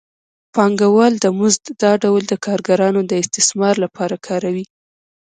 پانګوال 0.53 1.13
د 1.19 1.25
مزد 1.37 1.65
دا 1.81 1.91
ډول 2.03 2.21
د 2.27 2.33
کارګرانو 2.45 3.01
د 3.05 3.11
استثمار 3.23 3.75
لپاره 3.83 4.15
کاروي 4.27 4.65